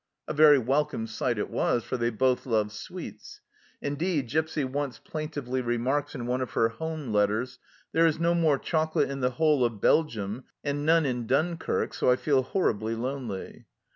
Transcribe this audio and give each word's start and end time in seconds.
A 0.27 0.33
very 0.33 0.57
welcome 0.57 1.05
sight 1.05 1.37
it 1.37 1.51
was, 1.51 1.83
for 1.83 1.95
they 1.95 2.09
both 2.09 2.47
loved 2.47 2.71
sweets; 2.71 3.39
indeed, 3.83 4.29
Gipsy 4.29 4.63
once 4.63 4.97
plaintively 4.97 5.61
remarks 5.61 6.15
in 6.15 6.25
one 6.25 6.41
of 6.41 6.53
her 6.53 6.69
home 6.69 7.13
letters," 7.13 7.59
There 7.93 8.07
is 8.07 8.17
no 8.19 8.33
more 8.33 8.57
chocolate 8.57 9.11
in 9.11 9.19
the 9.19 9.29
whole 9.29 9.63
of 9.63 9.79
Belgium, 9.79 10.45
and 10.63 10.87
none 10.87 11.05
in 11.05 11.27
Dunkirk, 11.27 11.93
so 11.93 12.09
I 12.09 12.15
feel 12.15 12.41
horribly 12.41 12.95
lonely." 12.95 13.67